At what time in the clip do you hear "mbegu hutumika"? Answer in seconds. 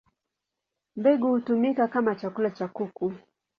0.95-1.87